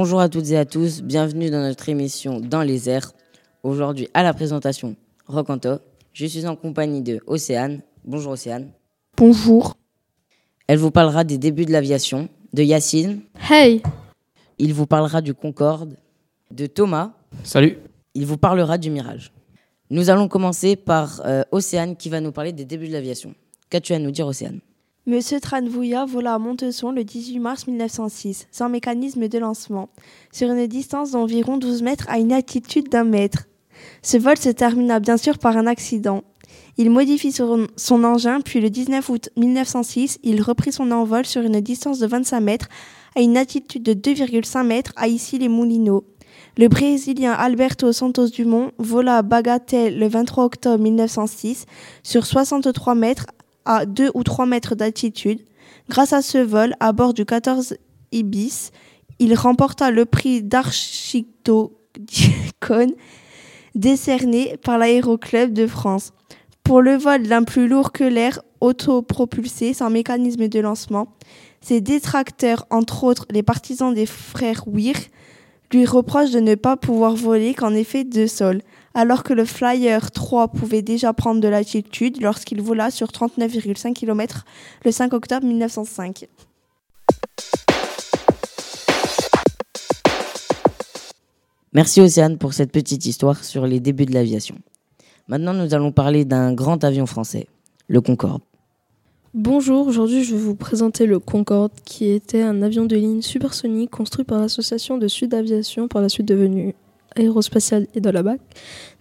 Bonjour 0.00 0.20
à 0.20 0.28
toutes 0.28 0.48
et 0.50 0.56
à 0.56 0.64
tous, 0.64 1.02
bienvenue 1.02 1.50
dans 1.50 1.60
notre 1.60 1.88
émission 1.88 2.38
Dans 2.38 2.62
les 2.62 2.88
airs. 2.88 3.10
Aujourd'hui 3.64 4.08
à 4.14 4.22
la 4.22 4.32
présentation 4.32 4.94
Rocanto. 5.26 5.80
Je 6.12 6.24
suis 6.24 6.46
en 6.46 6.54
compagnie 6.54 7.02
de 7.02 7.18
Océane. 7.26 7.82
Bonjour 8.04 8.34
Océane. 8.34 8.70
Bonjour. 9.16 9.76
Elle 10.68 10.78
vous 10.78 10.92
parlera 10.92 11.24
des 11.24 11.36
débuts 11.36 11.64
de 11.64 11.72
l'aviation, 11.72 12.28
de 12.52 12.62
Yacine. 12.62 13.22
Hey. 13.50 13.82
Il 14.58 14.72
vous 14.72 14.86
parlera 14.86 15.20
du 15.20 15.34
Concorde, 15.34 15.96
de 16.52 16.66
Thomas. 16.66 17.10
Salut. 17.42 17.78
Il 18.14 18.24
vous 18.24 18.38
parlera 18.38 18.78
du 18.78 18.90
Mirage. 18.90 19.32
Nous 19.90 20.10
allons 20.10 20.28
commencer 20.28 20.76
par 20.76 21.22
euh, 21.26 21.42
Océane 21.50 21.96
qui 21.96 22.08
va 22.08 22.20
nous 22.20 22.30
parler 22.30 22.52
des 22.52 22.64
débuts 22.64 22.86
de 22.86 22.92
l'aviation. 22.92 23.34
Qu'as-tu 23.68 23.94
à 23.94 23.98
nous 23.98 24.12
dire 24.12 24.28
Océane? 24.28 24.60
Monsieur 25.08 25.40
Tranvouya 25.40 26.04
vola 26.04 26.34
à 26.34 26.38
Montesson 26.38 26.92
le 26.92 27.02
18 27.02 27.38
mars 27.38 27.66
1906, 27.66 28.46
sans 28.50 28.68
mécanisme 28.68 29.26
de 29.26 29.38
lancement, 29.38 29.88
sur 30.32 30.50
une 30.50 30.66
distance 30.66 31.12
d'environ 31.12 31.56
12 31.56 31.80
mètres 31.80 32.04
à 32.10 32.18
une 32.18 32.30
altitude 32.30 32.90
d'un 32.90 33.04
mètre. 33.04 33.44
Ce 34.02 34.18
vol 34.18 34.36
se 34.36 34.50
termina 34.50 35.00
bien 35.00 35.16
sûr 35.16 35.38
par 35.38 35.56
un 35.56 35.66
accident. 35.66 36.24
Il 36.76 36.90
modifie 36.90 37.32
son, 37.32 38.04
engin, 38.04 38.42
puis 38.42 38.60
le 38.60 38.68
19 38.68 39.08
août 39.08 39.30
1906, 39.38 40.18
il 40.24 40.42
reprit 40.42 40.72
son 40.72 40.90
envol 40.90 41.24
sur 41.24 41.40
une 41.40 41.58
distance 41.62 42.00
de 42.00 42.06
25 42.06 42.40
mètres 42.40 42.68
à 43.16 43.22
une 43.22 43.38
altitude 43.38 43.82
de 43.82 43.94
2,5 43.94 44.62
mètres 44.66 44.92
à 44.96 45.08
Issy-les-Moulineaux. 45.08 46.04
Le 46.58 46.68
Brésilien 46.68 47.32
Alberto 47.32 47.92
Santos 47.92 48.28
Dumont 48.28 48.72
vola 48.76 49.16
à 49.16 49.22
Bagatelle 49.22 49.98
le 49.98 50.06
23 50.06 50.44
octobre 50.44 50.82
1906 50.82 51.64
sur 52.02 52.26
63 52.26 52.94
mètres 52.94 53.26
à 53.68 53.86
2 53.86 54.10
ou 54.14 54.24
3 54.24 54.46
mètres 54.46 54.74
d'altitude. 54.74 55.44
Grâce 55.88 56.12
à 56.12 56.22
ce 56.22 56.38
vol, 56.38 56.74
à 56.80 56.92
bord 56.92 57.14
du 57.14 57.24
14 57.24 57.76
Ibis, 58.10 58.72
il 59.20 59.34
remporta 59.34 59.92
le 59.92 60.04
prix 60.06 60.42
d'Architecton 60.42 61.70
décerné 63.74 64.56
par 64.64 64.78
l'Aéroclub 64.78 65.52
de 65.52 65.66
France. 65.66 66.12
Pour 66.64 66.80
le 66.82 66.96
vol 66.96 67.22
d'un 67.22 67.44
plus 67.44 67.68
lourd 67.68 67.92
que 67.92 68.04
l'air 68.04 68.40
autopropulsé 68.60 69.72
sans 69.74 69.90
mécanisme 69.90 70.48
de 70.48 70.60
lancement, 70.60 71.08
ses 71.60 71.80
détracteurs, 71.80 72.66
entre 72.70 73.04
autres 73.04 73.26
les 73.30 73.42
partisans 73.42 73.92
des 73.94 74.06
frères 74.06 74.64
Weir, 74.66 74.96
lui 75.72 75.84
reprochent 75.84 76.30
de 76.30 76.40
ne 76.40 76.54
pas 76.54 76.76
pouvoir 76.76 77.14
voler 77.14 77.54
qu'en 77.54 77.74
effet 77.74 78.04
de 78.04 78.26
sol, 78.26 78.62
alors 78.98 79.22
que 79.22 79.32
le 79.32 79.44
Flyer 79.44 80.10
3 80.10 80.48
pouvait 80.48 80.82
déjà 80.82 81.12
prendre 81.12 81.40
de 81.40 81.46
l'altitude 81.46 82.20
lorsqu'il 82.20 82.60
vola 82.60 82.90
sur 82.90 83.10
39,5 83.10 83.92
km 83.92 84.44
le 84.84 84.90
5 84.90 85.12
octobre 85.12 85.46
1905. 85.46 86.26
Merci 91.72 92.00
Océane 92.00 92.38
pour 92.38 92.54
cette 92.54 92.72
petite 92.72 93.06
histoire 93.06 93.44
sur 93.44 93.68
les 93.68 93.78
débuts 93.78 94.04
de 94.04 94.14
l'aviation. 94.14 94.56
Maintenant, 95.28 95.54
nous 95.54 95.74
allons 95.74 95.92
parler 95.92 96.24
d'un 96.24 96.52
grand 96.52 96.82
avion 96.82 97.06
français, 97.06 97.46
le 97.86 98.00
Concorde. 98.00 98.42
Bonjour, 99.32 99.86
aujourd'hui 99.86 100.24
je 100.24 100.34
vais 100.34 100.40
vous 100.40 100.56
présenter 100.56 101.06
le 101.06 101.20
Concorde 101.20 101.70
qui 101.84 102.06
était 102.06 102.42
un 102.42 102.62
avion 102.62 102.84
de 102.84 102.96
ligne 102.96 103.22
supersonique 103.22 103.90
construit 103.90 104.24
par 104.24 104.40
l'association 104.40 104.98
de 104.98 105.06
Sud 105.06 105.34
Aviation 105.34 105.86
par 105.86 106.02
la 106.02 106.08
suite 106.08 106.26
devenu 106.26 106.74
Aérospatiale 107.16 107.86
et 107.94 108.00
de 108.00 108.10
la 108.10 108.22
BAC, 108.22 108.40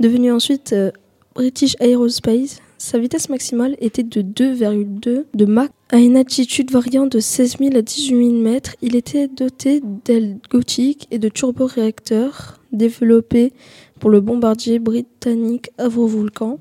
devenu 0.00 0.32
ensuite 0.32 0.72
euh, 0.72 0.90
British 1.34 1.76
Aerospace. 1.80 2.60
Sa 2.78 2.98
vitesse 2.98 3.28
maximale 3.28 3.76
était 3.80 4.02
de 4.02 4.20
2,2 4.20 5.24
de 5.32 5.44
Mach 5.46 5.70
à 5.90 5.98
une 5.98 6.16
altitude 6.16 6.70
variant 6.70 7.06
de 7.06 7.18
16 7.18 7.56
000 7.58 7.76
à 7.76 7.82
18 7.82 8.16
000 8.16 8.38
mètres. 8.38 8.76
Il 8.82 8.94
était 8.94 9.28
doté 9.28 9.80
d'ailes 10.04 10.38
gothiques 10.50 11.06
et 11.10 11.18
de 11.18 11.28
turboréacteurs 11.28 12.60
développés 12.72 13.52
pour 14.00 14.10
le 14.10 14.20
bombardier 14.20 14.78
britannique 14.78 15.70
Avro-Vulcan. 15.78 16.58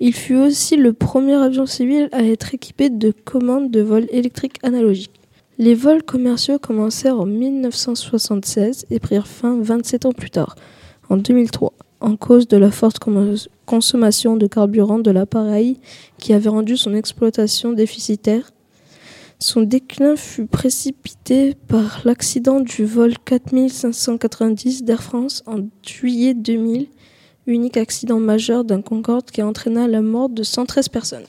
Il 0.00 0.14
fut 0.14 0.36
aussi 0.36 0.76
le 0.76 0.92
premier 0.92 1.34
avion 1.34 1.66
civil 1.66 2.08
à 2.12 2.22
être 2.22 2.54
équipé 2.54 2.90
de 2.90 3.12
commandes 3.24 3.70
de 3.70 3.80
vol 3.80 4.06
électrique 4.10 4.58
analogique. 4.62 5.12
Les 5.58 5.74
vols 5.74 6.02
commerciaux 6.02 6.58
commencèrent 6.58 7.20
en 7.20 7.26
1976 7.26 8.86
et 8.90 8.98
prirent 8.98 9.28
fin 9.28 9.56
27 9.60 10.06
ans 10.06 10.12
plus 10.12 10.30
tard, 10.30 10.56
en 11.14 11.18
2003, 11.18 11.72
en 12.00 12.16
cause 12.16 12.48
de 12.48 12.56
la 12.56 12.72
forte 12.72 12.98
consommation 13.66 14.36
de 14.36 14.48
carburant 14.48 14.98
de 14.98 15.12
l'appareil 15.12 15.78
qui 16.18 16.32
avait 16.32 16.48
rendu 16.48 16.76
son 16.76 16.92
exploitation 16.92 17.72
déficitaire. 17.72 18.50
Son 19.38 19.60
déclin 19.60 20.16
fut 20.16 20.46
précipité 20.46 21.54
par 21.68 22.00
l'accident 22.04 22.58
du 22.58 22.84
vol 22.84 23.12
4590 23.24 24.82
d'Air 24.82 25.04
France 25.04 25.44
en 25.46 25.58
juillet 25.86 26.34
2000 26.34 26.88
unique 27.46 27.76
accident 27.76 28.18
majeur 28.18 28.64
d'un 28.64 28.82
Concorde 28.82 29.30
qui 29.30 29.42
entraîna 29.42 29.86
la 29.86 30.02
mort 30.02 30.30
de 30.30 30.42
113 30.42 30.88
personnes. 30.88 31.26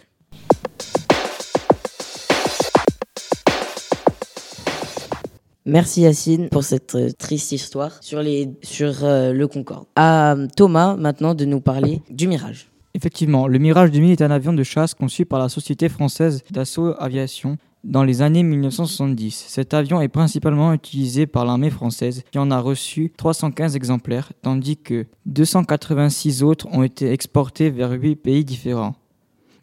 Merci 5.68 6.02
Yacine 6.02 6.50
pour 6.50 6.64
cette 6.64 6.94
euh, 6.94 7.10
triste 7.18 7.52
histoire 7.52 7.92
sur, 8.02 8.20
euh, 8.20 9.34
le 9.34 9.48
Concorde. 9.48 9.86
À 9.96 10.36
Thomas 10.56 10.96
maintenant 10.96 11.34
de 11.34 11.44
nous 11.44 11.60
parler 11.60 12.04
du 12.12 12.28
Mirage. 12.28 12.70
Effectivement, 12.94 13.48
le 13.48 13.58
Mirage 13.58 13.90
2000 13.90 14.12
est 14.12 14.22
un 14.22 14.30
avion 14.30 14.54
de 14.54 14.62
chasse 14.62 14.94
conçu 14.94 15.26
par 15.26 15.40
la 15.40 15.50
société 15.50 15.90
française 15.90 16.44
Dassault 16.52 16.94
Aviation 17.00 17.58
dans 17.84 18.04
les 18.04 18.22
années 18.22 18.44
1970. 18.44 19.46
Cet 19.48 19.74
avion 19.74 20.02
est 20.02 20.08
principalement 20.08 20.72
utilisé 20.72 21.26
par 21.26 21.46
l'armée 21.46 21.72
française 21.72 22.22
qui 22.32 22.38
en 22.38 22.52
a 22.52 22.60
reçu 22.60 23.12
315 23.18 23.76
exemplaires, 23.76 24.34
tandis 24.44 24.78
que 24.78 25.08
286 25.26 26.44
autres 26.44 26.68
ont 26.72 26.84
été 26.84 27.12
exportés 27.12 27.72
vers 27.72 27.92
8 27.92 28.18
pays 28.18 28.46
différents. 28.46 28.96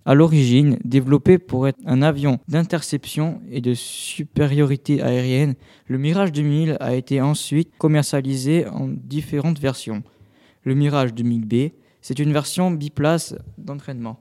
À 0.04 0.14
l'origine, 0.14 0.78
développé 0.84 1.38
pour 1.38 1.68
être 1.68 1.78
un 1.86 2.02
avion 2.02 2.40
d'interception 2.48 3.40
et 3.50 3.60
de 3.60 3.72
supériorité 3.72 5.00
aérienne, 5.00 5.54
le 5.86 5.98
Mirage 5.98 6.32
2000 6.32 6.76
a 6.80 6.94
été 6.94 7.20
ensuite 7.20 7.70
commercialisé 7.78 8.66
en 8.66 8.88
différentes 8.88 9.60
versions. 9.60 10.02
Le 10.64 10.74
Mirage 10.74 11.12
2000B, 11.12 11.72
c'est 12.00 12.18
une 12.18 12.32
version 12.32 12.72
biplace 12.72 13.36
d'entraînement. 13.58 14.18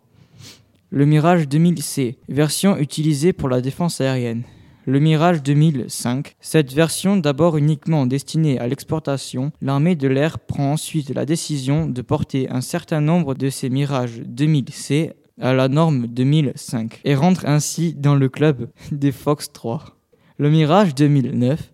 Le 0.91 1.05
Mirage 1.05 1.45
2000C, 1.45 2.17
version 2.29 2.77
utilisée 2.77 3.33
pour 3.33 3.49
la 3.49 3.61
défense 3.61 4.01
aérienne. 4.01 4.43
Le 4.85 4.99
Mirage 4.99 5.41
2005, 5.41 6.35
cette 6.39 6.73
version 6.73 7.17
d'abord 7.17 7.57
uniquement 7.57 8.05
destinée 8.05 8.59
à 8.59 8.67
l'exportation, 8.67 9.51
l'armée 9.61 9.95
de 9.95 10.07
l'air 10.07 10.37
prend 10.37 10.73
ensuite 10.73 11.13
la 11.13 11.25
décision 11.25 11.87
de 11.87 12.01
porter 12.01 12.49
un 12.49 12.61
certain 12.61 12.99
nombre 12.99 13.33
de 13.33 13.49
ces 13.49 13.69
Mirages 13.69 14.21
2000C 14.21 15.13
à 15.41 15.53
la 15.53 15.67
norme 15.67 16.07
2005 16.07 17.01
et 17.03 17.15
rentre 17.15 17.45
ainsi 17.45 17.93
dans 17.93 18.15
le 18.15 18.29
club 18.29 18.69
des 18.91 19.11
Fox 19.11 19.51
3. 19.51 19.97
Le 20.37 20.49
Mirage 20.49 20.95
2009, 20.95 21.73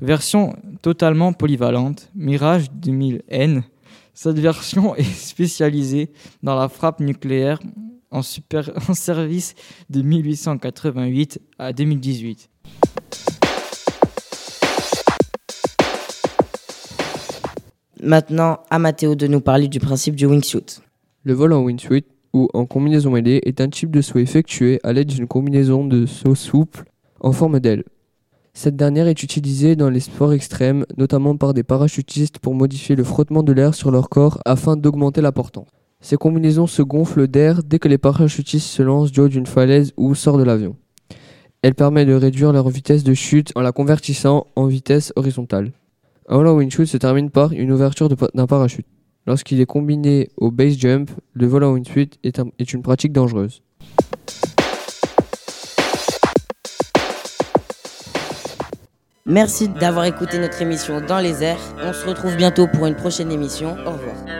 version 0.00 0.54
totalement 0.82 1.32
polyvalente, 1.32 2.10
Mirage 2.14 2.66
2000N, 2.70 3.62
cette 4.14 4.38
version 4.38 4.94
est 4.96 5.02
spécialisée 5.02 6.10
dans 6.42 6.54
la 6.54 6.68
frappe 6.68 7.00
nucléaire 7.00 7.58
en, 8.10 8.22
super, 8.22 8.70
en 8.88 8.94
service 8.94 9.54
de 9.90 10.02
1888 10.02 11.40
à 11.58 11.72
2018. 11.72 12.50
Maintenant, 18.00 18.60
à 18.70 18.78
Mathéo 18.78 19.16
de 19.16 19.26
nous 19.26 19.40
parler 19.40 19.66
du 19.66 19.80
principe 19.80 20.14
du 20.14 20.26
wingsuit. 20.26 20.80
Le 21.24 21.32
vol 21.32 21.52
en 21.52 21.62
wingsuit 21.62 22.04
ou 22.32 22.48
en 22.54 22.66
combinaison 22.66 23.16
ailée 23.16 23.40
est 23.44 23.60
un 23.60 23.68
type 23.68 23.90
de 23.90 24.00
saut 24.00 24.18
effectué 24.18 24.80
à 24.82 24.92
l'aide 24.92 25.08
d'une 25.08 25.26
combinaison 25.26 25.84
de 25.84 26.06
saut 26.06 26.34
souple 26.34 26.84
en 27.20 27.32
forme 27.32 27.60
d'aile. 27.60 27.84
Cette 28.54 28.76
dernière 28.76 29.06
est 29.06 29.22
utilisée 29.22 29.76
dans 29.76 29.88
les 29.88 30.00
sports 30.00 30.32
extrêmes, 30.32 30.84
notamment 30.96 31.36
par 31.36 31.54
des 31.54 31.62
parachutistes 31.62 32.40
pour 32.40 32.54
modifier 32.54 32.96
le 32.96 33.04
frottement 33.04 33.42
de 33.42 33.52
l'air 33.52 33.74
sur 33.74 33.90
leur 33.90 34.08
corps 34.08 34.40
afin 34.44 34.76
d'augmenter 34.76 35.20
la 35.20 35.32
portance. 35.32 35.68
Ces 36.00 36.16
combinaisons 36.16 36.66
se 36.66 36.82
gonflent 36.82 37.28
d'air 37.28 37.62
dès 37.64 37.78
que 37.78 37.88
les 37.88 37.98
parachutistes 37.98 38.66
se 38.66 38.82
lancent 38.82 39.12
du 39.12 39.20
haut 39.20 39.28
d'une 39.28 39.46
falaise 39.46 39.92
ou 39.96 40.14
sortent 40.14 40.38
de 40.38 40.44
l'avion. 40.44 40.76
Elle 41.62 41.74
permet 41.74 42.04
de 42.04 42.14
réduire 42.14 42.52
leur 42.52 42.68
vitesse 42.68 43.04
de 43.04 43.14
chute 43.14 43.52
en 43.56 43.60
la 43.60 43.72
convertissant 43.72 44.46
en 44.54 44.66
vitesse 44.66 45.12
horizontale. 45.16 45.72
Un 46.28 46.36
vol 46.36 46.48
wingsuit 46.48 46.86
se 46.86 46.96
termine 46.96 47.30
par 47.30 47.52
une 47.52 47.72
ouverture 47.72 48.08
d'un 48.08 48.46
parachute. 48.46 48.86
Lorsqu'il 49.28 49.60
est 49.60 49.66
combiné 49.66 50.30
au 50.38 50.50
base 50.50 50.78
jump, 50.78 51.10
le 51.34 51.46
vol 51.46 51.62
en 51.62 51.74
wingsuit 51.74 52.08
est, 52.24 52.38
un, 52.38 52.46
est 52.58 52.72
une 52.72 52.80
pratique 52.80 53.12
dangereuse. 53.12 53.60
Merci 59.26 59.68
d'avoir 59.68 60.06
écouté 60.06 60.38
notre 60.38 60.62
émission 60.62 61.02
dans 61.02 61.18
les 61.18 61.44
airs. 61.44 61.60
On 61.84 61.92
se 61.92 62.06
retrouve 62.06 62.36
bientôt 62.36 62.68
pour 62.68 62.86
une 62.86 62.96
prochaine 62.96 63.30
émission. 63.30 63.76
Au 63.84 63.90
revoir. 63.90 64.37